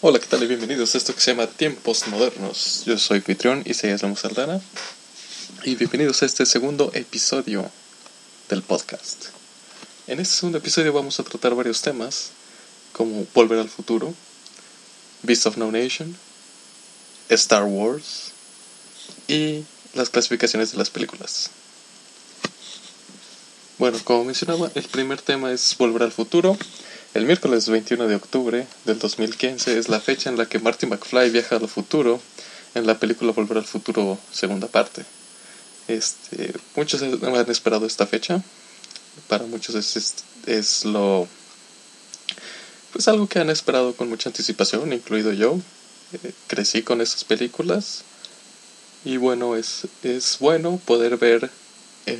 [0.00, 0.42] Hola, ¿qué tal?
[0.42, 2.84] Y bienvenidos a esto que se llama Tiempos Modernos.
[2.84, 4.60] Yo soy Pitrión y soy Ramos Aldana.
[5.64, 7.70] Y bienvenidos a este segundo episodio
[8.48, 9.26] del podcast.
[10.06, 12.30] En este segundo episodio vamos a tratar varios temas,
[12.92, 14.14] como Volver al Futuro,
[15.22, 16.16] Beast of No Nation,
[17.28, 18.32] Star Wars
[19.26, 19.64] y
[19.94, 21.50] las clasificaciones de las películas.
[23.78, 26.58] Bueno, como mencionaba, el primer tema es Volver al Futuro.
[27.14, 31.30] El miércoles 21 de octubre del 2015 es la fecha en la que Marty McFly
[31.30, 32.20] viaja al futuro
[32.74, 35.04] en la película Volver al Futuro segunda parte.
[35.86, 38.42] Este, muchos han esperado esta fecha.
[39.28, 40.14] Para muchos es,
[40.46, 41.28] es, lo
[42.92, 45.58] pues algo que han esperado con mucha anticipación, incluido yo.
[46.46, 48.02] Crecí con esas películas
[49.04, 51.50] y bueno, es, es bueno poder ver
[52.06, 52.18] eh,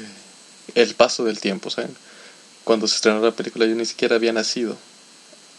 [0.74, 1.94] el paso del tiempo, ¿saben?
[2.68, 4.76] cuando se estrenó la película yo ni siquiera había nacido.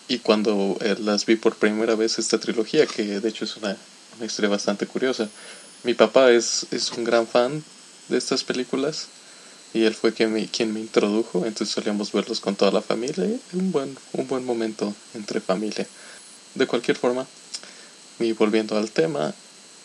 [0.07, 3.75] Y cuando eh, las vi por primera vez esta trilogía, que de hecho es una,
[4.15, 5.27] una historia bastante curiosa,
[5.83, 7.63] mi papá es, es, un gran fan
[8.09, 9.07] de estas películas
[9.73, 13.25] y él fue quien me, quien me introdujo, entonces solíamos verlos con toda la familia
[13.25, 15.87] y un buen, un buen momento entre familia.
[16.53, 17.25] De cualquier forma,
[18.19, 19.33] y volviendo al tema,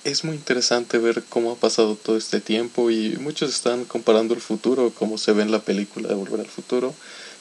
[0.05, 4.41] es muy interesante ver cómo ha pasado todo este tiempo y muchos están comparando el
[4.41, 6.95] futuro, como se ve en la película de Volver al Futuro,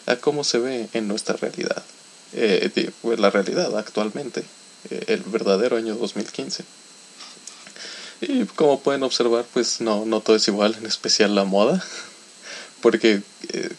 [0.05, 1.83] a cómo se ve en nuestra realidad,
[2.33, 4.43] eh, pues, la realidad actualmente,
[4.89, 6.63] eh, el verdadero año 2015.
[8.21, 11.83] Y como pueden observar, pues no, no todo es igual, en especial la moda,
[12.81, 13.69] porque eh,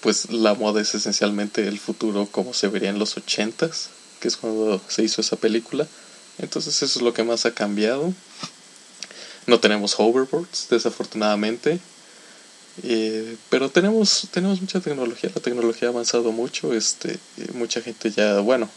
[0.00, 3.88] pues la moda es esencialmente el futuro como se vería en los ochentas,
[4.20, 5.86] que es cuando se hizo esa película
[6.38, 8.12] entonces eso es lo que más ha cambiado.
[9.46, 11.80] No tenemos hoverboards, desafortunadamente.
[12.82, 17.18] Eh, pero tenemos, tenemos mucha tecnología, la tecnología ha avanzado mucho, este,
[17.54, 18.70] mucha gente ya, bueno,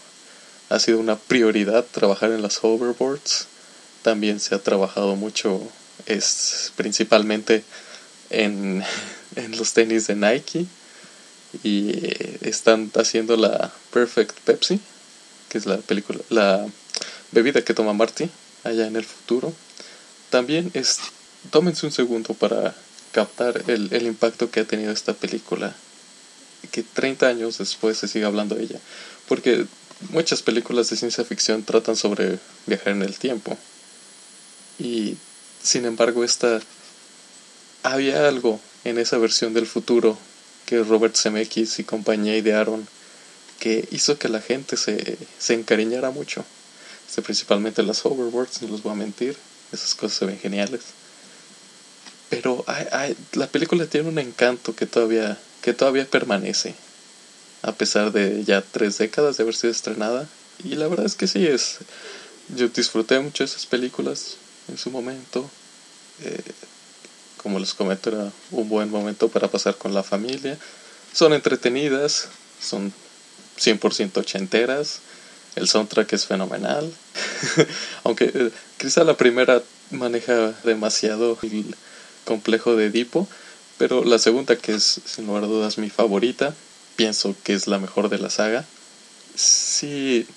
[0.69, 3.47] ha sido una prioridad trabajar en las hoverboards.
[4.01, 5.61] También se ha trabajado mucho,
[6.07, 7.63] es principalmente
[8.29, 8.83] en,
[9.35, 10.65] en los tenis de Nike
[11.63, 14.79] y eh, están haciendo la Perfect Pepsi,
[15.49, 16.65] que es la película, la
[17.31, 18.29] bebida que toma Marty
[18.63, 19.53] allá en el futuro.
[20.29, 20.99] También es,
[21.49, 22.75] tómense un segundo para
[23.11, 25.75] captar el, el impacto que ha tenido esta película.
[26.71, 28.79] Que 30 años después se sigue hablando de ella.
[29.27, 29.65] Porque
[30.09, 33.57] muchas películas de ciencia ficción tratan sobre viajar en el tiempo.
[34.79, 35.17] Y
[35.61, 36.59] sin embargo, esta
[37.83, 40.17] había algo en esa versión del futuro
[40.65, 42.87] que Robert Zemeckis y compañía idearon
[43.59, 46.43] que hizo que la gente se, se encariñara mucho.
[47.11, 49.35] Este, principalmente las hoverboards, no los voy a mentir,
[49.73, 50.79] esas cosas se ven geniales.
[52.29, 52.63] Pero
[53.33, 56.73] la película tiene un encanto que todavía, que todavía permanece,
[57.63, 60.25] a pesar de ya tres décadas de haber sido estrenada.
[60.63, 61.79] Y la verdad es que sí, es,
[62.55, 64.37] yo disfruté mucho esas películas
[64.69, 65.51] en su momento.
[66.21, 66.41] Eh,
[67.43, 70.57] como les comento, era un buen momento para pasar con la familia.
[71.11, 72.29] Son entretenidas,
[72.61, 72.93] son
[73.59, 75.01] 100% ochenteras
[75.55, 76.91] el soundtrack es fenomenal.
[78.03, 81.75] Aunque eh, quizá la primera maneja demasiado el
[82.25, 83.27] complejo de Edipo.
[83.77, 86.53] Pero la segunda, que es sin lugar a dudas mi favorita,
[86.95, 88.63] pienso que es la mejor de la saga.
[89.35, 90.27] Sí,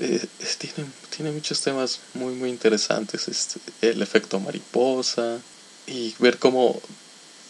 [0.00, 0.26] eh,
[0.58, 3.28] tiene, tiene muchos temas muy, muy interesantes.
[3.28, 5.38] Este, el efecto mariposa
[5.86, 6.80] y ver cómo,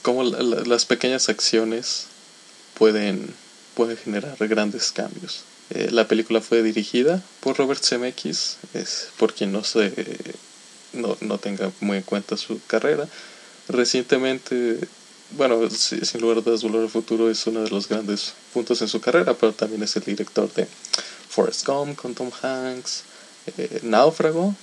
[0.02, 2.06] cómo las pequeñas acciones
[2.78, 3.34] pueden,
[3.74, 5.44] pueden generar grandes cambios.
[5.74, 9.92] Eh, la película fue dirigida por Robert Zemeckis, es por quien no se
[10.92, 13.08] no, no tenga muy en cuenta su carrera.
[13.68, 14.78] Recientemente,
[15.30, 18.88] bueno, sin lugar a dudas, Volver al Futuro es uno de los grandes puntos en
[18.88, 20.66] su carrera, pero también es el director de
[21.28, 23.04] Forrest Gump con Tom Hanks,
[23.56, 24.54] eh, Náufrago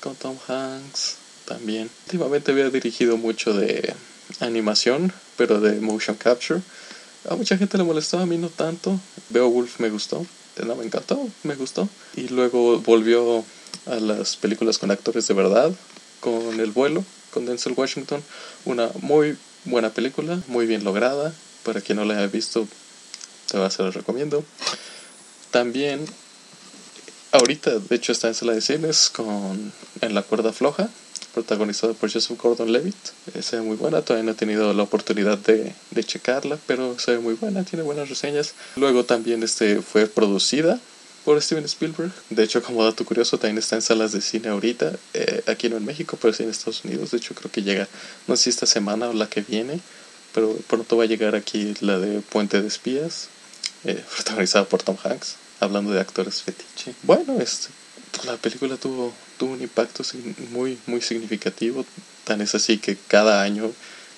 [0.00, 1.90] con Tom Hanks también.
[2.06, 3.94] Últimamente había dirigido mucho de
[4.40, 6.60] animación, pero de motion capture.
[7.28, 8.98] A mucha gente le molestó, a mí no tanto.
[9.30, 10.26] Beowulf me gustó
[10.64, 11.88] no me encantó, me gustó.
[12.14, 13.44] Y luego volvió
[13.86, 15.72] a las películas con actores de verdad,
[16.20, 18.22] con El vuelo, con Denzel Washington,
[18.64, 22.66] una muy buena película, muy bien lograda, para quien no la haya visto,
[23.46, 24.44] se la recomiendo.
[25.50, 26.04] También,
[27.32, 30.88] ahorita, de hecho, está en sala de cines con En la cuerda floja,
[31.36, 32.96] protagonizada por Joseph Gordon-Levitt.
[33.34, 36.98] Eh, se ve muy buena, todavía no he tenido la oportunidad de, de, checarla, pero
[36.98, 38.54] se ve muy buena, tiene buenas reseñas.
[38.76, 40.80] Luego también este, fue producida
[41.26, 42.10] por Steven Spielberg.
[42.30, 44.92] De hecho, como dato curioso, también está en salas de cine ahorita.
[45.12, 47.10] Eh, aquí no en México, pero sí en Estados Unidos.
[47.10, 47.86] De hecho, creo que llega,
[48.26, 49.80] no sé si esta semana o la que viene,
[50.32, 53.28] pero pronto va a llegar aquí la de Puente de Espías,
[53.84, 56.94] eh, protagonizada por Tom Hanks, hablando de actores fetiche.
[57.02, 57.68] Bueno, este,
[58.24, 60.02] la película tuvo, tuvo un impacto
[60.50, 61.84] muy, muy significativo.
[62.24, 63.70] Tan es así que cada año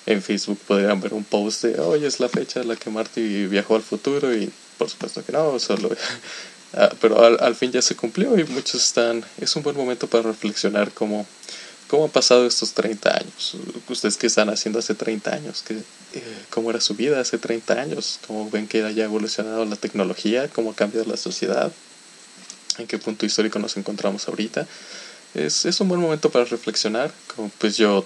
[0.05, 3.45] en Facebook podrían ver un post de hoy es la fecha en la que Marty
[3.45, 5.89] viajó al futuro y por supuesto que no, solo
[6.73, 10.23] ah, pero al, fin ya se cumplió y muchos están es un buen momento para
[10.23, 11.27] reflexionar cómo,
[11.87, 13.55] cómo han pasado estos 30 años
[13.87, 17.73] ustedes qué están haciendo hace 30 años ¿Qué, eh, cómo era su vida hace 30
[17.79, 21.71] años cómo ven que haya evolucionado la tecnología cómo ha cambiado la sociedad
[22.79, 24.65] en qué punto histórico nos encontramos ahorita
[25.33, 28.05] es, es un buen momento para reflexionar como pues yo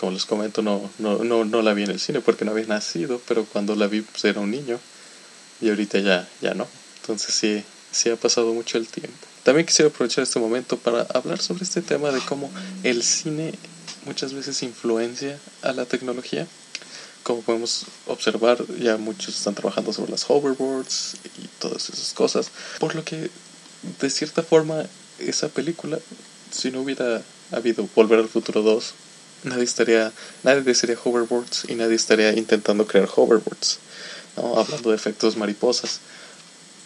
[0.00, 2.66] como les comento, no, no, no, no la vi en el cine porque no había
[2.66, 4.80] nacido, pero cuando la vi pues era un niño
[5.60, 6.66] y ahorita ya, ya no.
[7.02, 9.26] Entonces sí, sí ha pasado mucho el tiempo.
[9.42, 12.50] También quisiera aprovechar este momento para hablar sobre este tema de cómo
[12.82, 13.52] el cine
[14.06, 16.46] muchas veces influencia a la tecnología.
[17.22, 22.50] Como podemos observar, ya muchos están trabajando sobre las hoverboards y todas esas cosas.
[22.78, 23.30] Por lo que,
[24.00, 24.86] de cierta forma,
[25.28, 25.98] esa película,
[26.50, 27.22] si no hubiera
[27.52, 28.94] habido Volver al Futuro 2,
[29.44, 30.12] nadie estaría,
[30.42, 33.78] nadie desearía hoverboards y nadie estaría intentando crear hoverboards,
[34.36, 34.58] ¿no?
[34.58, 36.00] hablando de efectos mariposas.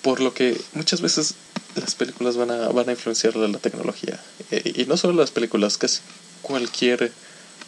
[0.02, 1.34] Por lo que muchas veces
[1.76, 4.20] las películas van a, van a influenciar la tecnología.
[4.50, 6.00] Eh, y no solo las películas, casi
[6.42, 7.10] cualquier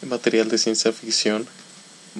[0.07, 1.47] material de ciencia ficción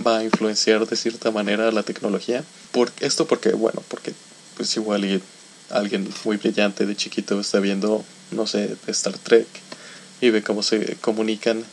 [0.05, 2.43] va a influenciar de cierta manera la tecnología.
[2.71, 4.13] Por, esto porque, bueno, porque
[4.55, 5.21] pues igual y
[5.69, 9.47] alguien muy brillante de chiquito está viendo, no sé, Star Trek
[10.21, 11.63] y ve cómo se comunican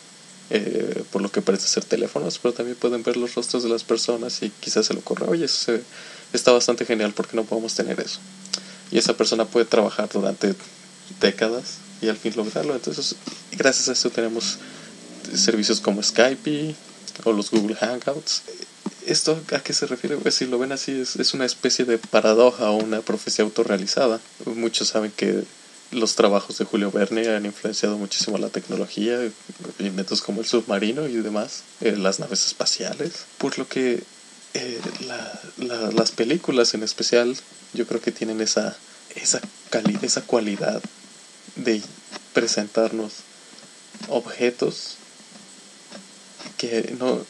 [0.50, 3.82] eh, por lo que parece ser teléfonos, pero también pueden ver los rostros de las
[3.82, 5.72] personas y quizás se le ocurra, oye, eso
[6.32, 8.20] está bastante genial, porque no podemos tener eso?
[8.90, 10.54] Y esa persona puede trabajar durante
[11.20, 12.74] décadas y al fin lograrlo.
[12.74, 13.16] Entonces,
[13.52, 14.58] gracias a eso tenemos
[15.34, 16.74] servicios como Skype
[17.24, 18.42] o los Google Hangouts.
[19.06, 20.16] ¿Esto a qué se refiere?
[20.16, 24.20] Pues si lo ven así, es, es una especie de paradoja o una profecía autorrealizada.
[24.46, 25.44] Muchos saben que
[25.90, 29.18] los trabajos de Julio Verne han influenciado muchísimo la tecnología,
[29.78, 34.02] inventos como el submarino y demás, eh, las naves espaciales, por lo que
[34.54, 34.80] eh,
[35.58, 37.36] las películas en especial
[37.72, 38.76] yo creo que tienen esa,
[39.14, 39.40] esa,
[40.02, 40.82] esa cualidad
[41.56, 41.82] de
[42.32, 43.12] presentarnos
[44.08, 44.96] objetos
[46.56, 47.24] que no,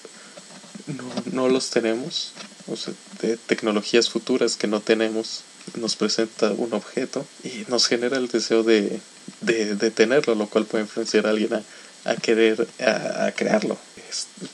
[0.86, 2.32] no, no los tenemos,
[2.66, 5.44] o sea, de tecnologías futuras que no tenemos
[5.78, 9.00] nos presenta un objeto y nos genera el deseo de,
[9.40, 11.64] de, tenerlo, lo cual puede influenciar a alguien
[12.04, 13.78] a, querer a, crearlo.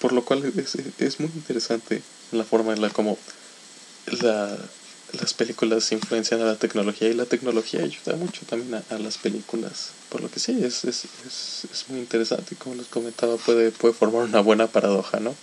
[0.00, 2.02] por lo cual es, es, muy interesante
[2.32, 3.18] la forma en la como
[4.22, 4.56] la,
[5.18, 9.90] las películas influencian a la tecnología y la tecnología ayuda mucho también a, las películas.
[10.08, 14.22] Por lo que sí, es, es, es, muy interesante como les comentaba puede, puede formar
[14.22, 15.34] una buena paradoja, ¿no?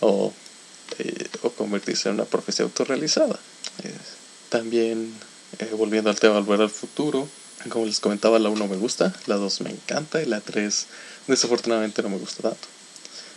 [0.00, 0.32] O,
[0.98, 3.38] eh, o convertirse en una profecía autorrealizada.
[4.54, 5.12] También,
[5.58, 7.28] eh, volviendo al tema Volver al Futuro,
[7.70, 10.86] como les comentaba, la 1 me gusta, la 2 me encanta y la 3
[11.26, 12.68] desafortunadamente no me gusta tanto.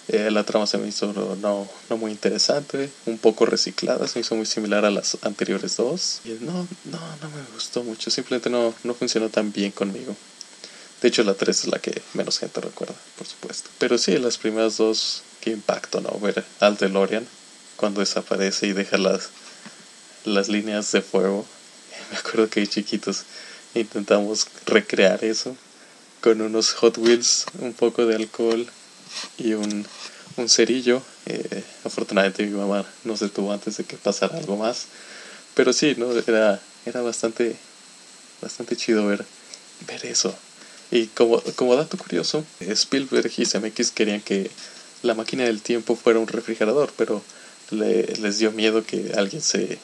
[0.10, 1.12] Eh, la trama se me hizo
[1.42, 5.78] no, no muy interesante, un poco reciclada, se me hizo muy similar a las anteriores
[5.78, 6.22] dos.
[6.42, 6.54] No,
[6.86, 10.16] no, no me gustó mucho, simplemente no, no funcionó tan bien conmigo.
[11.02, 13.72] De hecho, la 3 es la que menos gente recuerda, por supuesto.
[13.80, 16.12] Pero sí, las primeras dos, qué impacto, ¿no?
[16.20, 17.26] Ver al DeLorean
[17.76, 19.32] cuando desaparece y deja las,
[20.28, 21.46] las líneas de fuego.
[22.12, 23.24] Me acuerdo que chiquitos
[23.74, 25.56] intentamos recrear eso
[26.22, 28.68] con unos Hot Wheels, un poco de alcohol
[29.38, 29.86] y un,
[30.38, 31.02] un cerillo.
[31.26, 34.86] Eh, afortunadamente mi mamá nos detuvo antes de que pasara algo más.
[35.54, 36.12] Pero sí, ¿no?
[36.12, 37.56] Era, era bastante,
[38.42, 39.26] bastante chido ver,
[39.88, 40.36] ver eso.
[40.92, 44.50] Y como, como dato curioso, Spielberg y CMX querían que
[45.04, 47.22] la máquina del tiempo fuera un refrigerador, pero
[47.72, 49.80] le, les dio miedo que alguien se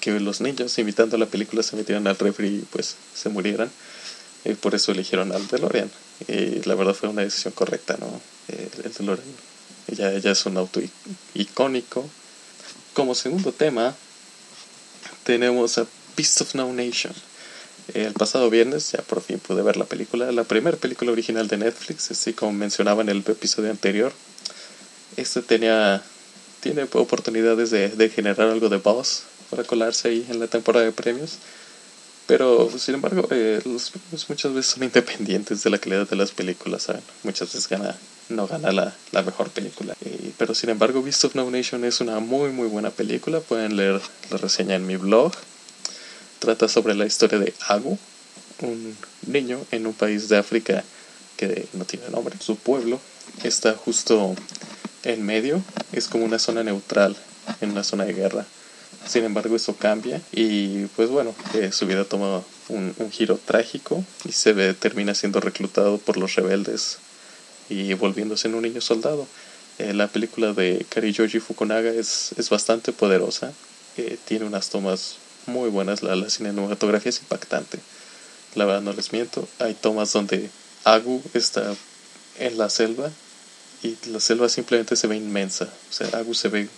[0.00, 3.70] que los niños invitando a la película se metieran al refri y pues se murieran.
[4.44, 5.90] Y por eso eligieron al DeLorean.
[6.28, 8.20] Y la verdad fue una decisión correcta, ¿no?
[8.48, 9.54] el DeLorean
[9.88, 10.80] ya, ya es un auto
[11.34, 12.08] icónico.
[12.92, 13.94] Como segundo tema,
[15.24, 15.86] tenemos a
[16.16, 17.12] Beast of No Nation.
[17.92, 21.58] El pasado viernes ya por fin pude ver la película, la primera película original de
[21.58, 24.12] Netflix, así como mencionaba en el episodio anterior.
[25.16, 26.02] Este tenía,
[26.60, 30.92] tiene oportunidades de, de generar algo de voz para colarse ahí en la temporada de
[30.92, 31.38] premios.
[32.26, 36.32] Pero, sin embargo, eh, los premios muchas veces son independientes de la calidad de las
[36.32, 37.02] películas, ¿saben?
[37.22, 37.98] Muchas veces gana,
[38.30, 39.94] no gana la, la mejor película.
[40.02, 43.40] Eh, pero, sin embargo, Beast of No Nation es una muy, muy buena película.
[43.40, 45.32] Pueden leer la reseña en mi blog.
[46.38, 47.98] trata sobre la historia de Agu,
[48.60, 48.96] un
[49.26, 50.82] niño en un país de África
[51.36, 52.36] que no tiene nombre.
[52.40, 53.00] Su pueblo
[53.42, 54.34] está justo
[55.02, 57.16] en medio, es como una zona neutral
[57.60, 58.46] en una zona de guerra.
[59.06, 64.32] Sin embargo, eso cambia y pues bueno, eh, su vida toma un, giro trágico y
[64.32, 66.98] se ve, termina siendo reclutado por los rebeldes
[67.68, 69.26] y volviéndose en un niño soldado.
[69.78, 73.52] Eh, la película de Karijoji Fukunaga es, es bastante poderosa,
[73.96, 77.78] eh, tiene unas tomas muy buenas, la, la cinematografía es impactante.
[78.54, 80.48] La verdad no les miento, hay tomas donde
[80.84, 81.74] Agu está
[82.38, 83.10] en la selva
[83.82, 85.68] y la selva simplemente se ve inmensa.
[85.90, 86.68] O sea, Agu se ve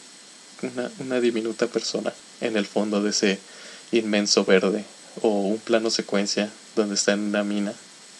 [0.62, 3.38] una, una diminuta persona en el fondo de ese
[3.92, 4.84] inmenso verde
[5.22, 7.72] o un plano secuencia donde está en una mina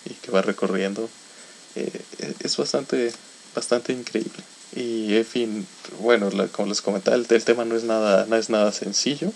[0.05, 1.09] y que va recorriendo.
[1.75, 2.03] Eh,
[2.41, 3.13] es bastante,
[3.55, 4.43] bastante increíble.
[4.75, 5.67] Y en fin,
[6.01, 9.33] bueno, como les comentaba, el, tema no es, nada, no es nada sencillo,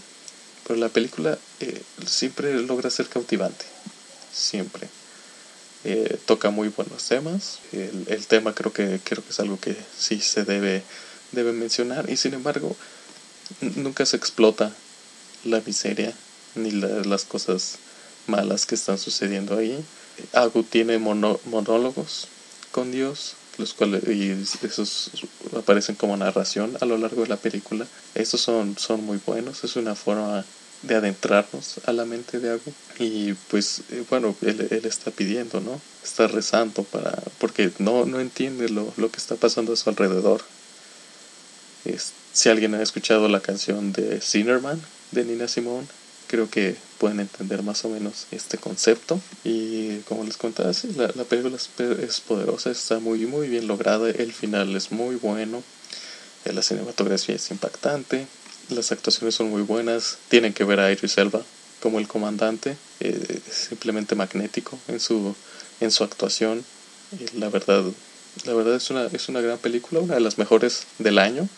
[0.66, 3.64] pero la película eh, siempre logra ser cautivante.
[4.32, 4.88] Siempre.
[5.84, 7.60] Eh, toca muy buenos temas.
[7.72, 10.82] El, el, tema creo que, creo que es algo que sí se debe,
[11.32, 12.10] debe mencionar.
[12.10, 12.76] Y sin embargo,
[13.60, 14.72] nunca se explota
[15.44, 16.12] la miseria
[16.54, 17.76] ni las cosas
[18.26, 19.82] malas que están sucediendo ahí.
[20.32, 22.28] Agu tiene monólogos
[22.72, 24.30] con Dios, los cuales y
[24.64, 25.10] esos
[25.56, 27.86] aparecen como narración a lo largo de la película.
[28.14, 30.44] Estos son, son muy buenos, es una forma
[30.82, 35.60] de adentrarnos a la mente de Agu y pues eh, bueno él, él, está pidiendo
[35.60, 39.90] no está rezando para porque no no entiende lo, lo que está pasando a su
[39.90, 40.42] alrededor
[41.84, 44.80] es, si alguien ha escuchado la canción de Sinnerman
[45.12, 45.86] de Nina Simone
[46.30, 49.20] creo que pueden entender más o menos este concepto.
[49.42, 54.76] Y como les contaba, la, película es, poderosa, está muy, muy bien lograda, el final
[54.76, 55.64] es muy bueno,
[56.44, 58.28] eh, la cinematografía es impactante,
[58.68, 61.42] las actuaciones son muy buenas, tienen que ver a Idris Elba
[61.82, 65.34] como el comandante, eh, simplemente magnético en su,
[65.80, 66.64] en su actuación.
[67.18, 67.82] Y la verdad,
[68.44, 71.48] la verdad es una, es una gran película, una de las mejores del año.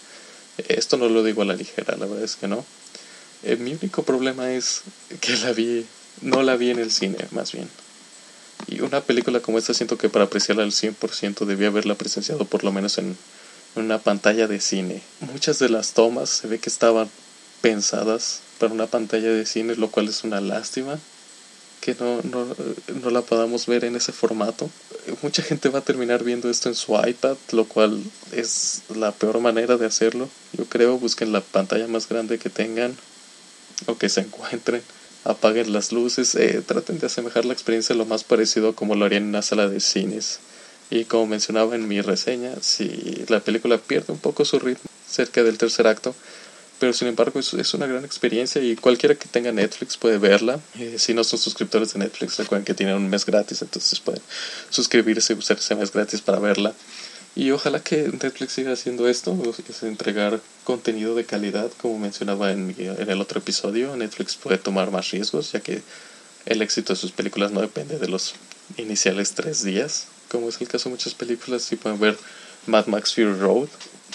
[0.69, 2.65] Esto no lo digo a la ligera, la verdad es que no.
[3.43, 4.83] Eh, mi único problema es
[5.21, 5.87] que la vi,
[6.21, 7.69] no la vi en el cine, más bien.
[8.69, 12.65] Y una película como esta siento que para apreciarla al 100% debía haberla presenciado por
[12.65, 13.17] lo menos en,
[13.75, 15.03] una pantalla de cine.
[15.21, 17.09] Muchas de las tomas se ve que estaban
[17.63, 20.99] pensadas para una pantalla de cine, lo cual es una lástima
[21.83, 22.47] que no, no,
[23.03, 24.71] no, la podamos ver en ese formato.
[25.21, 29.41] Mucha gente va a terminar viendo esto en su iPad, lo cual es la peor
[29.41, 30.29] manera de hacerlo.
[30.53, 32.97] Yo creo, busquen la pantalla más grande que tengan,
[33.87, 34.81] o que se encuentren,
[35.25, 39.25] apaguen las luces, eh, traten de asemejar la experiencia lo más parecido como lo harían
[39.25, 40.39] en una sala de cines.
[40.89, 45.43] Y como mencionaba en mi reseña, si la película pierde un poco su ritmo cerca
[45.43, 46.15] del tercer acto,
[46.83, 50.59] pero sin embargo es, es una gran experiencia y cualquiera que tenga Netflix puede verla.
[50.77, 54.21] Eh, si no son suscriptores de Netflix, recuerden que tienen un mes gratis, entonces pueden
[54.69, 56.75] suscribirse y usar ese mes gratis para verla.
[57.37, 62.75] Y ojalá que Netflix siga haciendo esto, es entregar contenido de calidad, como mencionaba en,
[62.77, 63.97] en el otro episodio.
[63.97, 65.83] Netflix puede tomar más riesgos, ya que
[66.47, 68.35] el éxito de sus películas no depende de los
[68.77, 71.63] iniciales tres días, como es el caso de muchas películas.
[71.63, 72.19] Si pueden ver
[72.67, 73.69] Mad Max Fury Road,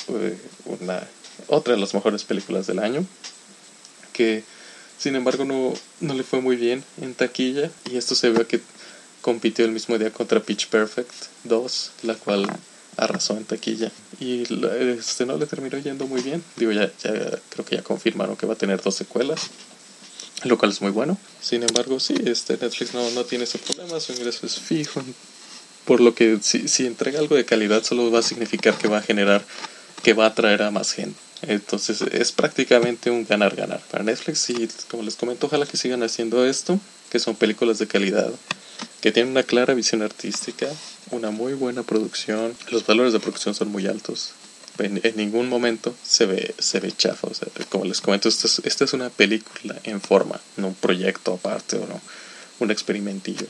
[0.09, 1.07] eh, una,
[1.48, 3.06] otra de las mejores películas del año,
[4.13, 4.44] que
[4.98, 8.62] sin embargo no, no le fue muy bien en taquilla, y esto se ve que
[9.22, 11.12] compitió el mismo día contra Pitch Perfect
[11.44, 12.48] 2, la cual
[12.98, 13.91] arrasó en taquilla.
[14.20, 14.44] Y
[14.98, 16.44] este no le terminó yendo muy bien.
[16.56, 17.13] Digo, ya, ya
[17.50, 19.50] creo que ya confirmaron que va a tener dos secuelas.
[20.44, 21.17] Lo cual es muy bueno.
[21.41, 25.01] Sin embargo, sí, este Netflix no, no tiene ese problema, su ingreso es fijo.
[25.86, 29.00] Por lo que si, si entrega algo de calidad solo va a significar que va
[29.00, 29.44] a generar,
[30.03, 31.19] que va a atraer a más gente.
[31.43, 36.45] Entonces es prácticamente un ganar-ganar para Netflix y como les comento, ojalá que sigan haciendo
[36.45, 36.79] esto,
[37.11, 38.31] que son películas de calidad,
[39.01, 40.67] que tienen una clara visión artística,
[41.11, 42.55] una muy buena producción.
[42.71, 44.31] Los valores de producción son muy altos.
[44.79, 47.27] En, ningún momento se ve, se ve chafa.
[47.27, 50.75] O sea, como les comento, esta es, esta es una película en forma, no un
[50.75, 52.01] proyecto aparte o no,
[52.59, 53.47] un experimentillo.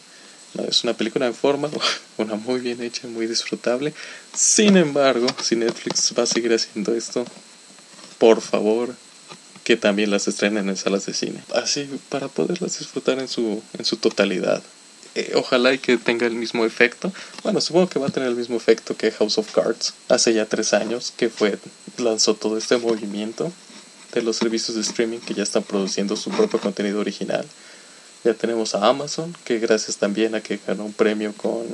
[0.67, 1.69] Es una película en forma,
[2.17, 3.93] una muy bien hecha, muy disfrutable.
[4.33, 7.25] Sin embargo, si Netflix va a seguir haciendo esto,
[8.17, 8.95] por favor,
[9.63, 11.43] que también las estrenen en salas de cine.
[11.53, 14.63] Así, para poderlas disfrutar en su, en su totalidad.
[15.15, 17.11] Eh, ojalá y que tenga el mismo efecto.
[17.43, 20.45] Bueno, supongo que va a tener el mismo efecto que House of Cards hace ya
[20.45, 21.57] tres años, que fue
[21.97, 23.51] lanzó todo este movimiento
[24.13, 27.45] de los servicios de streaming que ya están produciendo su propio contenido original.
[28.27, 31.65] Ya tenemos a Amazon, que gracias también a que ganó un premio con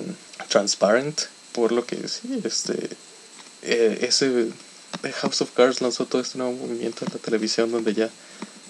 [0.49, 2.91] Transparent, por lo que sí, este,
[3.63, 4.49] eh, ese
[5.15, 8.07] House of Cards lanzó todo este nuevo movimiento en la televisión donde ya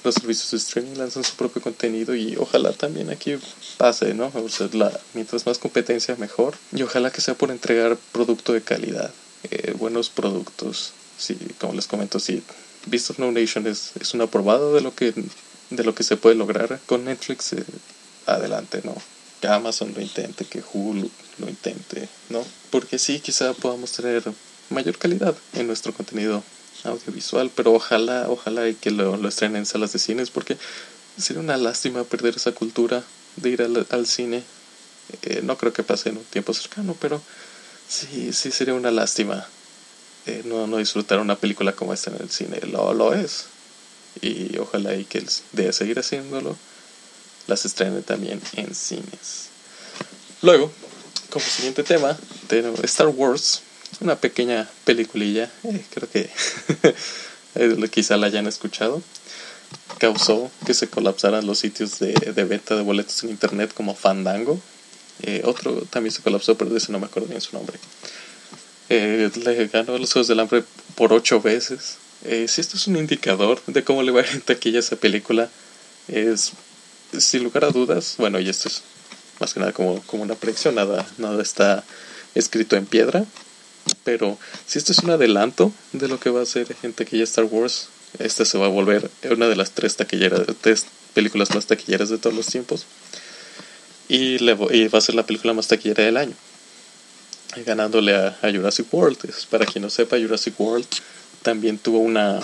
[0.06, 3.36] los servicios de streaming lanzan su propio contenido y ojalá también aquí
[3.76, 4.32] pase, ¿no?
[4.34, 4.70] O sea,
[5.14, 9.12] mientras más competencia mejor y ojalá que sea por entregar producto de calidad,
[9.52, 10.94] eh, buenos productos.
[11.18, 12.44] Sí, como les comento, sí,
[12.86, 15.14] Beast of No Nation es, es un aprobado de lo que
[15.76, 17.64] de lo que se puede lograr con Netflix eh,
[18.26, 18.96] adelante, ¿no?
[19.42, 22.44] Que Amazon lo intente, que Hulu lo intente, ¿no?
[22.70, 24.24] Porque sí, quizá podamos tener
[24.70, 26.44] mayor calidad en nuestro contenido
[26.84, 30.58] audiovisual, pero ojalá, ojalá y que lo, lo estrenen en salas de cines, porque
[31.18, 33.04] sería una lástima perder esa cultura
[33.38, 34.44] de ir al, cine.
[35.22, 37.22] Eh, no creo que pase en un tiempo cercano, pero
[37.88, 39.48] sí, sí sería una lástima
[40.26, 42.60] eh, no, no disfrutar una película como esta en el cine.
[42.72, 43.46] Lo, lo es.
[44.22, 46.56] Y ojalá y que de seguir haciéndolo,
[47.48, 49.50] las estrene también en cines.
[50.42, 50.72] Luego,
[51.30, 52.18] como siguiente tema,
[52.48, 53.62] tenemos Star Wars,
[54.00, 56.10] una pequeña peliculilla, eh, creo
[57.84, 59.02] que quizá la hayan escuchado,
[59.98, 64.60] causó que se colapsaran los sitios de, de venta de boletos en internet como Fandango.
[65.22, 67.78] Eh, otro también se colapsó, pero de ese no me acuerdo bien su nombre.
[68.90, 70.64] Eh, le ganó los Juegos del Hambre
[70.96, 71.98] por ocho veces.
[72.26, 74.96] Eh, si esto es un indicador de cómo le va a ir en taquilla esa
[74.96, 75.50] película,
[76.08, 76.54] es
[77.18, 78.82] sin lugar a dudas, bueno, y esto es
[79.40, 81.84] más que nada como, como una predicción, nada, nada está
[82.34, 83.26] escrito en piedra,
[84.04, 87.46] pero si esto es un adelanto de lo que va a ser en taquilla Star
[87.46, 87.90] Wars,
[88.20, 92.18] esta se va a volver una de las tres taquilleras, tres películas más taquilleras de
[92.18, 92.86] todos los tiempos.
[94.08, 96.36] Y, le, y va a ser la película más taquillera del año
[97.66, 99.18] ganándole a, Jurassic World.
[99.50, 100.88] Para quien no sepa, Jurassic World
[101.44, 102.40] también tuvo una,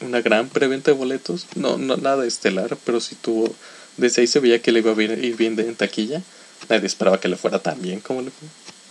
[0.00, 1.46] una gran preventa de boletos.
[1.54, 3.54] No, no nada estelar, pero sí tuvo.
[3.96, 6.22] Desde ahí se veía que le iba a ir bien en taquilla.
[6.68, 8.48] Nadie esperaba que le fuera tan bien como le fue.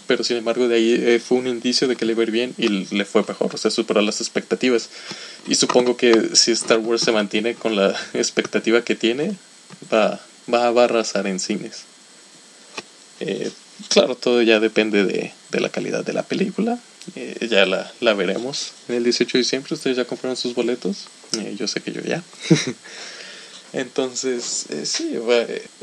[0.07, 2.31] Pero sin embargo, de ahí eh, fue un indicio de que le iba a ir
[2.31, 3.53] bien y le fue mejor.
[3.53, 4.89] O sea, superó las expectativas.
[5.47, 9.35] Y supongo que si Star Wars se mantiene con la expectativa que tiene,
[9.93, 10.19] va,
[10.51, 11.83] va, a arrasar en cines.
[13.19, 13.51] Eh,
[13.89, 16.79] claro, todo ya depende de, de la calidad de la película.
[17.15, 19.73] Eh, ya la, la, veremos en el 18 de diciembre.
[19.73, 21.07] Ustedes ya compraron sus boletos.
[21.37, 22.23] Eh, yo sé que yo ya.
[23.73, 25.15] Entonces, eh, sí,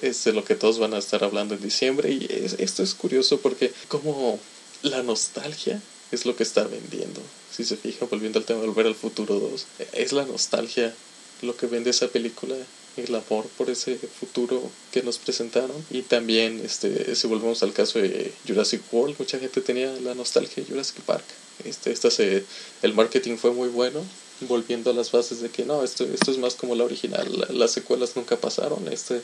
[0.03, 2.11] es de lo que todos van a estar hablando en diciembre.
[2.11, 2.27] Y
[2.59, 4.39] esto es curioso porque como
[4.83, 5.81] la nostalgia
[6.13, 7.21] es lo que está vendiendo.
[7.55, 10.95] Si se fija, volviendo al tema de Volver al Futuro 2, es la nostalgia
[11.43, 12.55] lo que vende esa película
[12.97, 15.77] el amor por ese futuro que nos presentaron.
[15.91, 20.63] Y también este si volvemos al caso de Jurassic World mucha gente tenía la nostalgia
[20.63, 21.25] de Jurassic Park.
[21.65, 22.45] Este esta se
[22.83, 24.05] el marketing fue muy bueno
[24.41, 27.73] volviendo a las bases de que no esto esto es más como la original las
[27.73, 29.23] secuelas nunca pasaron este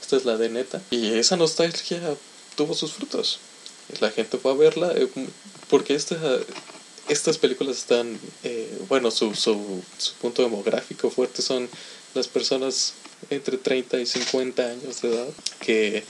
[0.00, 0.82] esta es la de neta.
[0.90, 2.00] Y esa nostalgia
[2.56, 3.38] tuvo sus frutos.
[4.00, 5.08] La gente fue a verla eh,
[5.68, 6.16] porque esta
[7.08, 11.68] estas películas están, eh, bueno, su, su, su punto demográfico fuerte son
[12.14, 12.94] las personas
[13.30, 15.28] entre 30 y 50 años de edad
[15.60, 16.04] que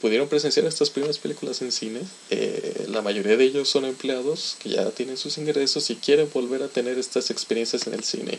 [0.00, 2.00] pudieron presenciar estas primeras películas en cine.
[2.30, 6.62] Eh, la mayoría de ellos son empleados que ya tienen sus ingresos y quieren volver
[6.62, 8.38] a tener estas experiencias en el cine.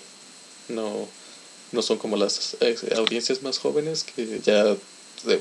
[0.70, 1.08] No,
[1.72, 4.76] no son como las eh, audiencias más jóvenes que ya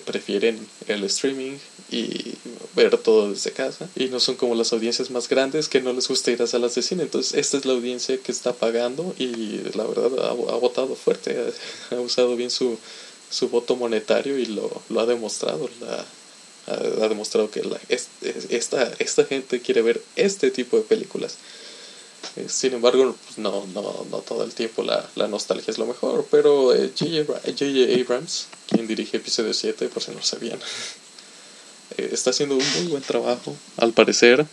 [0.04, 1.58] prefieren el streaming
[1.90, 2.34] y
[2.74, 3.88] ver todo desde casa.
[3.96, 6.74] Y no son como las audiencias más grandes que no les gusta ir a salas
[6.74, 7.02] de cine.
[7.04, 11.36] Entonces esta es la audiencia que está pagando y la verdad ha, votado fuerte.
[11.90, 12.78] Ha, usado bien su,
[13.30, 15.68] su voto monetario y lo, lo ha demostrado.
[15.80, 16.06] La,
[16.66, 21.36] ha, demostrado que la, esta, esta gente quiere ver este tipo de películas
[22.36, 25.86] eh, sin embargo, pues, no, no, no todo el tiempo la, la nostalgia es lo
[25.86, 27.64] mejor, pero J.J.
[27.64, 30.58] Eh, Abrams, quien dirige episodio 7, por si no sabían,
[31.98, 34.46] eh, está haciendo un muy buen trabajo, al parecer,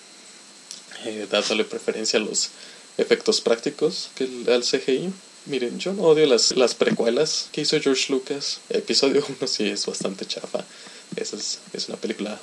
[1.31, 2.49] dándole preferencia a los
[2.97, 5.13] efectos prácticos que al CGI.
[5.45, 8.59] Miren, yo no odio las, las precuelas que hizo George Lucas.
[8.69, 10.65] Episodio 1 sí es bastante chafa.
[11.15, 11.33] Es,
[11.71, 12.37] es una película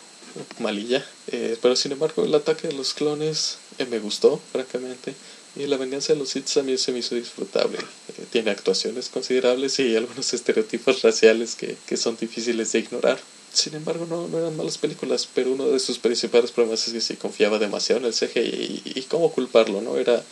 [0.59, 1.05] malilla.
[1.29, 5.15] Eh, pero sin embargo, el ataque de los clones eh, me gustó, francamente.
[5.55, 7.79] Y la venganza de los Sith también se me hizo disfrutable.
[7.79, 13.19] Eh, tiene actuaciones considerables y algunos estereotipos raciales que, que son difíciles de ignorar.
[13.53, 17.01] Sin embargo, no, no, eran malas películas, pero uno de sus principales problemas es que
[17.01, 19.97] se confiaba demasiado en el CGI y, cómo culparlo, ¿no?
[19.97, 20.23] Era,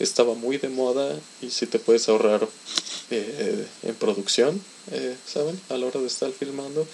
[0.00, 2.48] estaba muy de moda y si te puedes ahorrar
[3.10, 4.60] en producción,
[5.32, 5.60] ¿saben?
[5.68, 6.84] A la hora de estar filmando,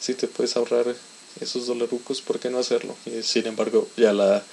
[0.00, 0.94] si te puedes ahorrar
[1.40, 2.94] esos dolarucos, ¿por qué no hacerlo?
[3.06, 4.44] Y, sin embargo, ya la,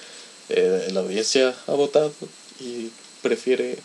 [0.49, 2.11] eh, la audiencia ha votado
[2.59, 2.89] y
[3.21, 3.77] prefiere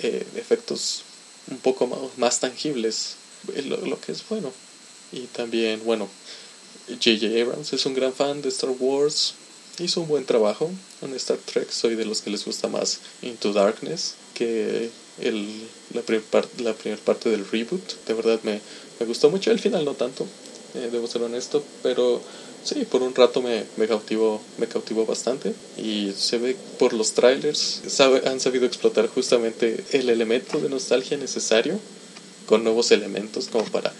[0.00, 1.02] eh, efectos
[1.50, 3.16] un poco más, más tangibles,
[3.54, 4.52] eh, lo, lo, que es bueno.
[5.12, 6.08] Y también, bueno,
[6.88, 7.26] J.J.
[7.42, 9.34] Abrams es un gran fan de Star Wars.
[9.78, 10.70] hizo un buen trabajo
[11.02, 11.70] en Star Trek.
[11.70, 16.98] Soy de los que les gusta más Into Darkness que el, la primera la primer
[17.00, 18.04] parte del reboot.
[18.06, 18.60] De verdad me,
[19.00, 19.50] me gustó mucho.
[19.50, 20.26] El final no tanto,
[20.74, 22.20] eh, debo ser honesto, pero
[22.64, 25.54] sí, por un rato me, me, cautivó, me cautivó bastante.
[25.76, 31.16] Y se ve por los trailers, sabe, han sabido explotar justamente el elemento de nostalgia
[31.16, 31.78] necesario
[32.46, 33.92] con nuevos elementos como para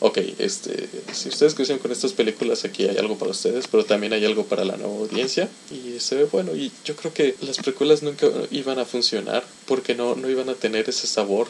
[0.00, 4.12] ok, este, si ustedes crecieron con estas películas, aquí hay algo para ustedes, pero también
[4.12, 5.48] hay algo para la nueva audiencia.
[5.70, 9.94] Y se ve bueno, y yo creo que las precuelas nunca iban a funcionar porque
[9.94, 11.48] no, no iban a tener ese sabor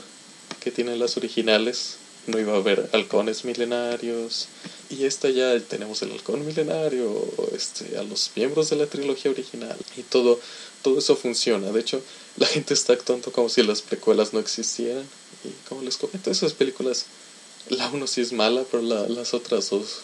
[0.61, 1.97] que tienen las originales.
[2.29, 4.47] No iba a haber halcones milenarios.
[4.91, 9.77] Y esta ya tenemos el halcón milenario, este, a los miembros de la trilogía original.
[9.97, 10.39] Y todo,
[10.83, 11.73] todo eso funciona.
[11.73, 12.01] De hecho,
[12.37, 15.05] la gente está actuando como si las precuelas no existieran.
[15.45, 17.07] Y como les comento, esas películas
[17.71, 20.01] la 1 sí es mala, pero las otras dos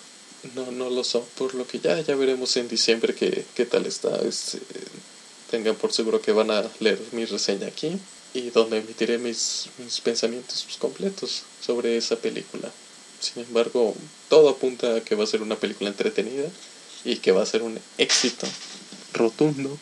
[0.54, 1.22] no, no lo son.
[1.36, 4.16] Por lo que ya, ya veremos en diciembre qué, qué tal está.
[4.22, 4.58] Este,
[5.50, 7.98] tengan por seguro que van a leer mi reseña aquí
[8.34, 12.70] y donde emitiré mis, mis pensamientos completos sobre esa película.
[13.20, 13.94] Sin embargo,
[14.28, 16.48] todo apunta a que va a ser una película entretenida
[17.04, 18.46] y que va a ser un éxito
[19.12, 19.78] rotundo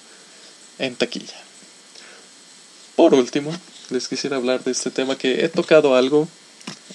[0.79, 1.43] en taquilla.
[2.95, 3.53] Por último,
[3.91, 6.29] les quisiera hablar de este tema que he tocado algo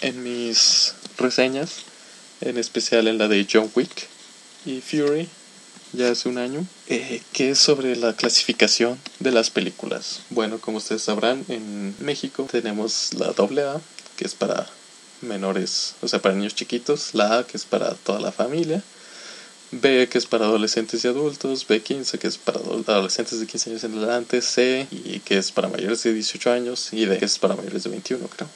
[0.02, 1.72] en mis reseñas,
[2.42, 4.08] en especial en la de John Wick
[4.66, 5.28] y Fury,
[5.94, 10.22] ya hace un año, eh, que es sobre la clasificación de las películas.
[10.30, 13.82] Bueno, como ustedes sabrán, en México tenemos la AA,
[14.16, 14.68] que es para
[15.22, 18.84] menores, o sea, para niños chiquitos, la A, que es para toda la familia,
[19.72, 23.84] B que es para adolescentes y adultos, B15 que es para adolescentes de 15 años
[23.84, 27.38] en adelante, C y que es para mayores de 18 años y D que es
[27.38, 28.50] para mayores de 21 creo.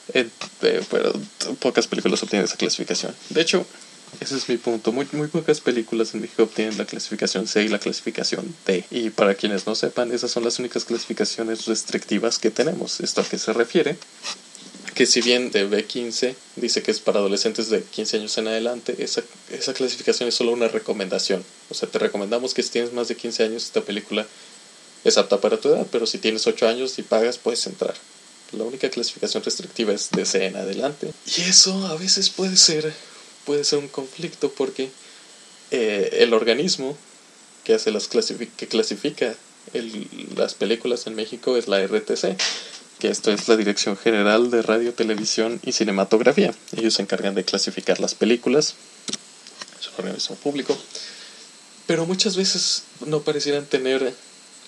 [0.90, 1.12] pero
[1.60, 3.14] pocas películas obtienen esa clasificación.
[3.28, 3.66] De hecho,
[4.20, 4.92] ese es mi punto.
[4.92, 8.84] Muy, muy pocas películas en México obtienen la clasificación C y la clasificación D.
[8.90, 13.00] Y para quienes no sepan, esas son las únicas clasificaciones restrictivas que tenemos.
[13.00, 13.96] ¿Esto a qué se refiere?
[14.94, 18.96] que si bien de B15 dice que es para adolescentes de 15 años en adelante,
[18.98, 21.42] esa, esa clasificación es solo una recomendación.
[21.70, 24.26] O sea, te recomendamos que si tienes más de 15 años esta película
[25.04, 27.94] es apta para tu edad, pero si tienes 8 años y pagas puedes entrar.
[28.52, 31.10] La única clasificación restrictiva es de C en adelante.
[31.38, 32.92] Y eso a veces puede ser,
[33.44, 34.90] puede ser un conflicto porque
[35.70, 36.96] eh, el organismo
[37.64, 39.34] que, hace las que clasifica
[40.36, 42.36] las películas en México es la RTC
[43.02, 46.54] que esto es la Dirección General de Radio, Televisión y Cinematografía.
[46.76, 48.76] Ellos se encargan de clasificar las películas,
[49.80, 50.78] es un organismo público,
[51.88, 54.14] pero muchas veces no parecieran tener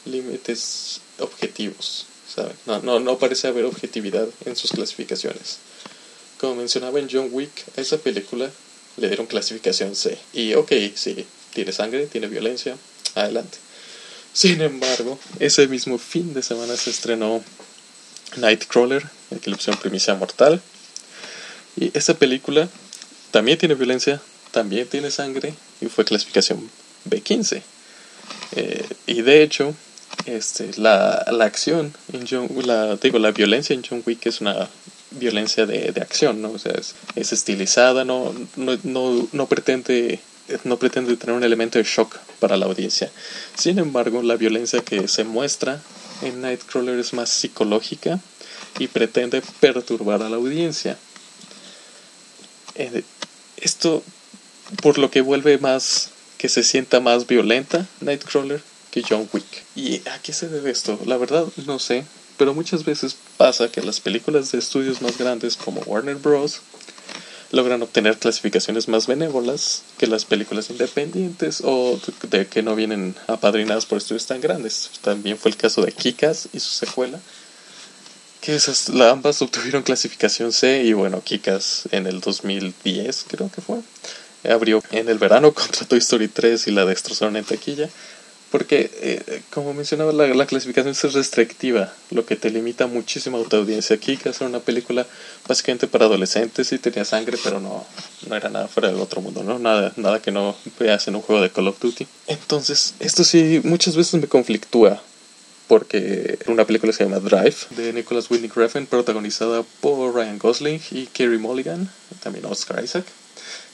[0.04, 2.56] límites objetivos, ¿saben?
[2.66, 5.58] No, no, no parece haber objetividad en sus clasificaciones.
[6.44, 8.50] Como mencionaba en John Wick, a esa película
[8.98, 10.18] le dieron clasificación C.
[10.34, 12.76] Y ok, sí, tiene sangre, tiene violencia,
[13.14, 13.56] adelante.
[14.34, 17.42] Sin embargo, ese mismo fin de semana se estrenó
[18.36, 20.60] Nightcrawler, pusieron Primicia Mortal.
[21.76, 22.68] Y esta película
[23.30, 26.70] también tiene violencia, también tiene sangre y fue clasificación
[27.08, 27.62] B15.
[28.56, 29.74] Eh, y de hecho,
[30.26, 34.68] este, la, la acción en John, la, digo, la violencia en John Wick es una
[35.18, 36.52] violencia de, de acción, ¿no?
[36.52, 40.20] O sea, es, es estilizada, no, no, no, no pretende
[40.64, 43.10] no pretende tener un elemento de shock para la audiencia.
[43.56, 45.80] Sin embargo, la violencia que se muestra
[46.22, 48.20] en Nightcrawler es más psicológica
[48.78, 50.98] y pretende perturbar a la audiencia.
[52.74, 53.02] Eh,
[53.56, 54.02] esto
[54.82, 59.64] por lo que vuelve más que se sienta más violenta Nightcrawler que John Wick.
[59.74, 60.98] ¿Y a qué se debe esto?
[61.06, 62.04] La verdad no sé,
[62.44, 66.60] pero muchas veces pasa que las películas de estudios más grandes como Warner Bros
[67.52, 73.86] logran obtener clasificaciones más benévolas que las películas independientes o de que no vienen apadrinadas
[73.86, 74.90] por estudios tan grandes.
[75.00, 77.18] También fue el caso de Kikas y su secuela,
[78.42, 83.78] que esas ambas obtuvieron clasificación C y bueno, Kikas en el 2010 creo que fue.
[84.52, 87.88] Abrió en el verano contra Toy Story 3 y la destrozaron en taquilla.
[88.54, 93.56] Porque, eh, como mencionaba, la, clasificación es restrictiva, lo que te limita muchísimo a tu
[93.56, 93.96] audiencia.
[93.96, 95.08] Aquí, que hacer una película
[95.48, 97.84] básicamente para adolescentes, y tenía sangre, pero no,
[98.28, 99.58] no era nada fuera del otro mundo, ¿no?
[99.58, 102.06] Nada, nada que no veas en un juego de Call of Duty.
[102.28, 105.02] Entonces, esto sí muchas veces me conflictúa,
[105.66, 111.06] porque una película se llama Drive, de Nicholas Winding Refn, protagonizada por Ryan Gosling y
[111.06, 111.90] Kerry Mulligan,
[112.22, 113.04] también Oscar Isaac.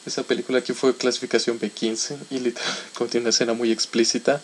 [0.06, 2.54] Esa película aquí fue clasificación B15 y
[2.96, 4.40] contiene una escena muy explícita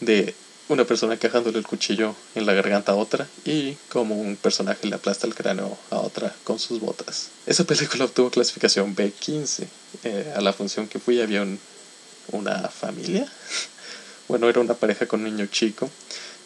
[0.00, 0.34] de
[0.68, 4.96] una persona quejándole el cuchillo en la garganta a otra y como un personaje le
[4.96, 7.28] aplasta el cráneo a otra con sus botas.
[7.46, 9.66] Esa película obtuvo clasificación B15.
[10.04, 11.46] Eh, a la función que fui había
[12.32, 13.30] una familia,
[14.28, 15.88] bueno, era una pareja con un niño chico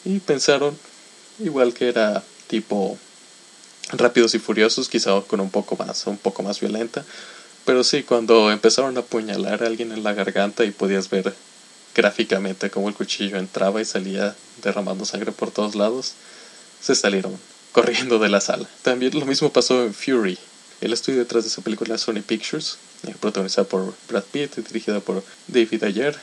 [0.05, 0.77] y pensaron
[1.39, 2.97] igual que era tipo
[3.93, 7.03] Rápidos y Furiosos, quizá con un poco más, un poco más violenta.
[7.65, 11.33] Pero sí, cuando empezaron a apuñalar a alguien en la garganta y podías ver
[11.95, 16.13] gráficamente cómo el cuchillo entraba y salía derramando sangre por todos lados,
[16.81, 17.37] se salieron
[17.71, 18.67] corriendo de la sala.
[18.81, 20.37] También lo mismo pasó en Fury.
[20.81, 22.77] El estudio detrás de esa película Sony Pictures,
[23.07, 26.17] eh, protagonizada por Brad Pitt y dirigida por David Ayer.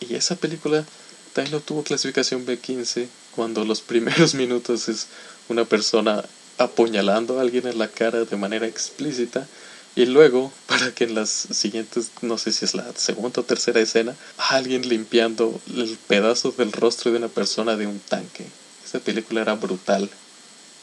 [0.00, 0.84] Y esa película
[1.32, 5.08] también no tuvo clasificación B15 cuando los primeros minutos es
[5.48, 6.24] una persona
[6.58, 9.46] apuñalando a alguien en la cara de manera explícita
[9.96, 13.80] y luego para que en las siguientes no sé si es la segunda o tercera
[13.80, 18.46] escena alguien limpiando el pedazo del rostro de una persona de un tanque.
[18.84, 20.10] Esta película era brutal.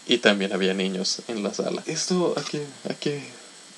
[0.09, 1.83] Y también había niños en la sala.
[1.85, 3.11] Esto aquí aquí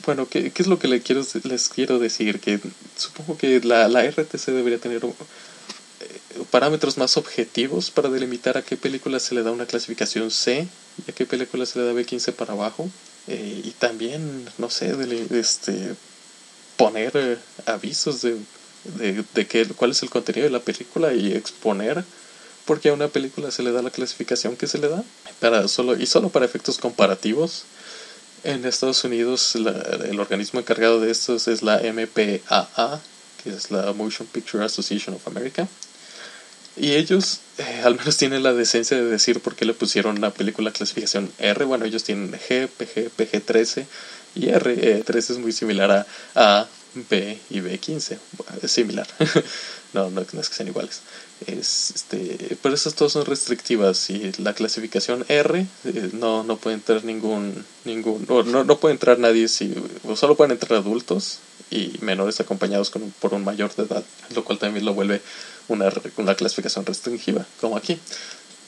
[0.05, 2.59] bueno ¿qué, qué es lo que les quiero, les quiero decir que
[2.95, 5.01] supongo que la, la RTC debería tener
[6.51, 10.67] parámetros más objetivos para delimitar a qué película se le da una clasificación C
[11.05, 12.89] y a qué película se le da B15 para abajo.
[13.27, 15.95] Eh, y también, no sé, de, este,
[16.77, 18.38] poner eh, avisos de,
[18.97, 22.03] de, de que, cuál es el contenido de la película y exponer
[22.65, 25.03] por qué a una película se le da la clasificación que se le da.
[25.39, 27.63] Para solo, y solo para efectos comparativos.
[28.43, 33.01] En Estados Unidos el organismo encargado de estos es la MPAA,
[33.43, 35.67] que es la Motion Picture Association of America.
[36.79, 40.31] Y ellos eh, al menos tienen la decencia de decir por qué le pusieron una
[40.31, 41.65] película clasificación R.
[41.65, 43.85] Bueno, ellos tienen G, PG, PG13
[44.35, 45.03] y R.
[45.03, 46.67] 13 es muy similar a A,
[47.09, 48.17] B y B15.
[48.61, 49.07] es similar.
[49.93, 51.01] no, no, es que sean iguales.
[51.47, 56.75] Es, este, pero esas todas son restrictivas y la clasificación R eh, no, no puede
[56.75, 59.73] entrar ningún, ningún no, no puede entrar nadie si,
[60.05, 61.39] o solo pueden entrar adultos
[61.71, 64.03] y menores acompañados con, por un mayor de edad,
[64.35, 65.21] lo cual también lo vuelve
[65.69, 67.99] una, una clasificación restringida, como aquí.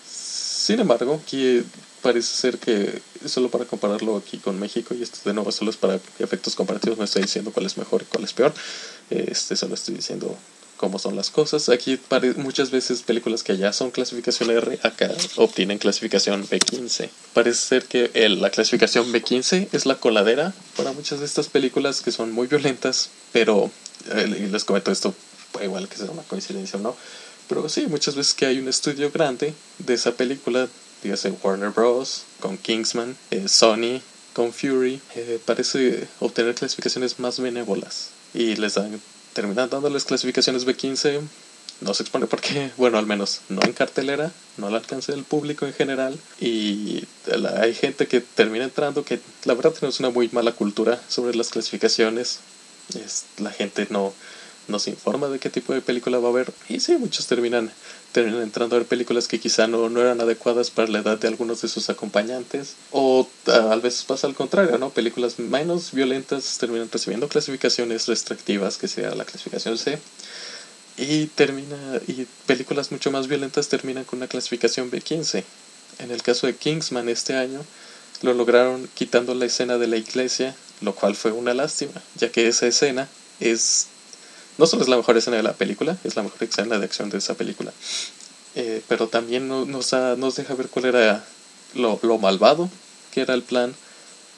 [0.05, 1.63] Sin embargo, aquí
[2.01, 5.77] parece ser que, solo para compararlo aquí con México, y esto de nuevo solo es
[5.77, 8.53] para efectos comparativos, no estoy diciendo cuál es mejor y cuál es peor,
[9.09, 10.37] este solo estoy diciendo
[10.81, 11.69] cómo son las cosas.
[11.69, 11.99] Aquí
[12.37, 17.09] muchas veces películas que allá son clasificación R, acá obtienen clasificación B15.
[17.33, 22.11] Parece ser que la clasificación B15 es la coladera para muchas de estas películas que
[22.11, 23.69] son muy violentas, pero
[24.09, 25.13] eh, les comento esto
[25.63, 26.95] igual que sea una coincidencia o no.
[27.47, 30.69] Pero sí, muchas veces que hay un estudio grande de esa película,
[31.03, 34.01] dígase Warner Bros., con Kingsman, eh, Sony,
[34.33, 38.11] con Fury, eh, parece obtener clasificaciones más benévolas.
[38.33, 39.01] Y les dan,
[39.33, 41.19] terminan dándoles clasificaciones B15.
[41.81, 45.65] No se expone porque, bueno, al menos no en cartelera, no al alcance del público
[45.65, 46.17] en general.
[46.39, 47.03] Y
[47.59, 51.49] hay gente que termina entrando que la verdad tenemos una muy mala cultura sobre las
[51.49, 52.39] clasificaciones.
[52.93, 54.13] Es, la gente no,
[54.71, 56.51] nos informa de qué tipo de película va a haber.
[56.69, 57.71] Y sí, muchos terminan,
[58.15, 61.61] entrando a ver películas que quizá no, no eran adecuadas para la edad de algunos
[61.61, 62.75] de sus acompañantes.
[62.91, 64.89] O a veces pasa al contrario, ¿no?
[64.89, 69.99] Películas menos violentas terminan recibiendo clasificaciones restrictivas, que sea la clasificación C.
[70.97, 75.43] Y, termina, y películas mucho más violentas terminan con una clasificación B15.
[75.99, 77.61] En el caso de Kingsman este año,
[78.21, 82.47] lo lograron quitando la escena de la iglesia, lo cual fue una lástima, ya que
[82.47, 83.07] esa escena
[83.39, 83.87] es
[84.57, 87.09] no solo es la mejor escena de la película, es la mejor escena de acción
[87.09, 87.71] de esa película,
[88.55, 91.23] eh, pero también nos, nos deja ver cuál era
[91.73, 92.69] lo, lo malvado
[93.11, 93.73] que era el plan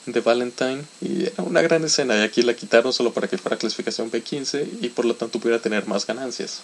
[0.06, 3.56] de Valentine y era una gran escena y aquí la quitaron solo para que fuera
[3.56, 6.60] clasificación B15 y por lo tanto pudiera tener más ganancias.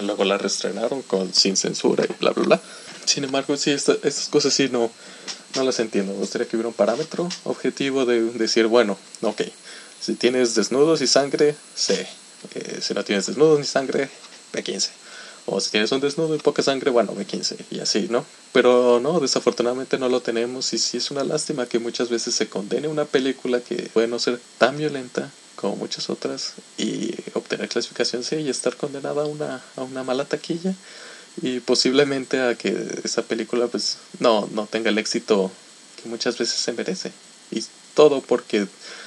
[0.00, 2.60] Luego la reestrenaron con sin censura y bla bla bla.
[3.04, 4.90] Sin embargo, sí, estas cosas sí no,
[5.54, 6.12] no las entiendo.
[6.12, 9.42] Me gustaría que hubiera un parámetro objetivo de decir, bueno, ok,
[10.00, 11.56] si tienes desnudos y sangre,
[12.52, 14.08] C si no tienes desnudo ni sangre,
[14.52, 14.90] B15.
[15.46, 18.24] O si tienes un desnudo y poca sangre, bueno, B15 y así, ¿no?
[18.52, 22.48] Pero no, desafortunadamente no lo tenemos y sí es una lástima que muchas veces se
[22.48, 28.24] condene una película que puede no ser tan violenta como muchas otras y obtener clasificación
[28.24, 30.74] C y estar condenada a una, a una mala taquilla
[31.40, 35.50] y posiblemente a que esa película pues no, no tenga el éxito
[36.02, 37.12] que muchas veces se merece.
[37.50, 38.66] Y todo porque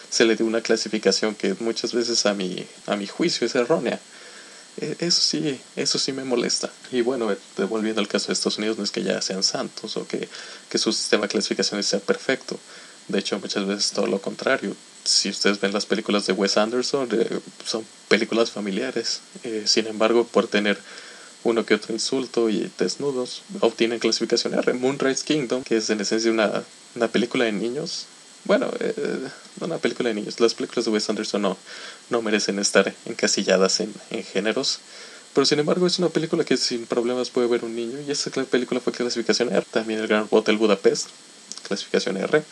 [0.09, 3.99] se le dio una clasificación que muchas veces a mi, a mi juicio es errónea.
[4.77, 6.71] E, eso sí, eso sí me molesta.
[6.91, 10.07] Y bueno, devolviendo al caso de Estados Unidos, no es que ya sean santos o
[10.07, 10.27] que,
[10.69, 12.59] que su sistema de clasificaciones sea perfecto.
[13.07, 14.75] De hecho, muchas veces todo lo contrario.
[15.03, 19.21] Si ustedes ven las películas de Wes Anderson, eh, son películas familiares.
[19.43, 20.77] Eh, sin embargo, por tener
[21.43, 24.73] uno que otro insulto y desnudos, obtienen clasificación R.
[24.73, 26.63] Moonrise Kingdom, que es en esencia una,
[26.95, 28.05] una película de niños,
[28.45, 29.27] bueno, eh,
[29.61, 30.39] una película de niños.
[30.39, 31.57] Las películas de Wes Anderson no,
[32.09, 34.79] no merecen estar encasilladas en, en géneros.
[35.33, 38.31] Pero sin embargo es una película que sin problemas puede ver un niño y esa
[38.31, 39.65] película fue clasificación R.
[39.71, 41.07] También el Gran Hotel Budapest,
[41.67, 42.43] clasificación R.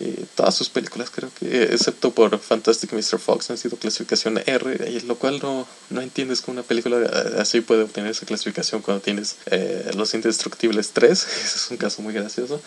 [0.00, 3.20] Y todas sus películas creo que, excepto por Fantastic Mr.
[3.20, 6.98] Fox, han sido clasificación R, y lo cual no, no entiendes que una película
[7.38, 11.12] así puede obtener esa clasificación cuando tienes eh, Los Indestructibles 3,
[11.44, 12.60] ese es un caso muy gracioso,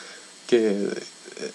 [0.47, 0.87] que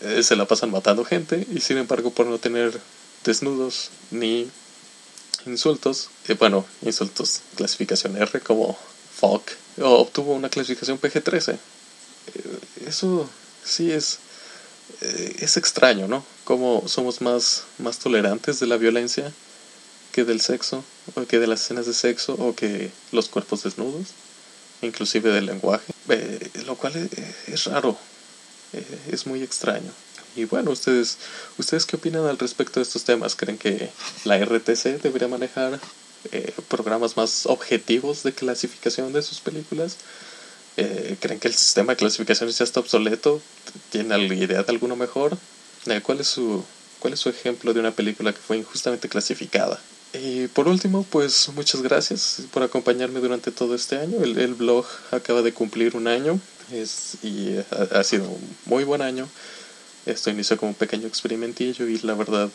[0.03, 2.79] eh, se la pasan matando gente y sin embargo por no tener
[3.25, 4.49] desnudos ni
[5.47, 8.79] insultos, eh, bueno, insultos clasificación R como
[9.15, 9.43] fuck,
[9.81, 11.59] obtuvo una clasificación PG-13.
[12.87, 13.29] eso
[13.65, 14.19] sí es
[15.01, 16.25] eh, es extraño, ¿no?
[16.45, 19.33] Como somos más, más tolerantes de la violencia
[20.13, 24.09] que del sexo, o que de las escenas de sexo, o que los cuerpos desnudos,
[24.83, 27.09] inclusive del lenguaje, eh, lo cual
[27.47, 27.97] es, raro,
[28.73, 29.91] eh, es muy extraño.
[30.37, 31.19] Y bueno, ustedes,
[31.59, 33.35] ¿ustedes qué opinan al respecto de estos temas?
[33.35, 33.91] ¿Creen que
[34.25, 35.81] la RTC debería manejar
[36.69, 39.97] programas más objetivos de clasificación de sus películas?
[40.77, 43.43] Eh, ¿Creen que el sistema de clasificación ya está obsoleto?
[43.91, 45.37] ¿Tienen idea de alguno mejor?
[45.87, 46.65] Eh, ¿Cuál es, su,
[47.01, 49.81] ¿Cuál es su ejemplo de una película que fue injustamente clasificada?
[50.13, 54.23] Y por último, pues muchas gracias por acompañarme durante todo este año.
[54.23, 56.41] El, el blog acaba de cumplir un año
[56.73, 57.57] es, y
[57.93, 59.29] ha, sido un muy buen año.
[60.07, 62.51] Esto inició como un pequeño experimentillo y la verdad,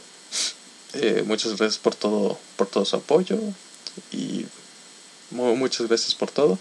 [0.93, 3.38] eh, muchas gracias por todo, por todo su apoyo
[4.12, 4.45] y
[5.32, 6.58] muchas gracias por todo.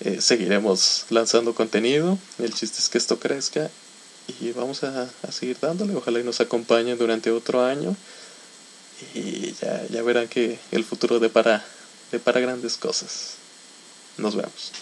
[0.00, 2.18] Eh, seguiremos lanzando contenido.
[2.38, 3.70] El chiste es que esto crezca
[4.40, 5.94] y vamos a, seguir dándole.
[5.94, 7.96] Ojalá y nos acompañen durante otro año
[9.14, 11.64] y ya, ya verán que el futuro depara,
[12.10, 13.34] depara grandes cosas.
[14.18, 14.72] Nos vemos.